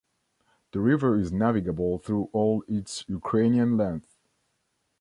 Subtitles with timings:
[0.71, 4.17] The river is navigable through all its Ukrainian length.